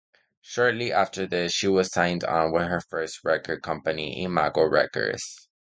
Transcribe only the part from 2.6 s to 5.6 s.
her first record company Imago Records.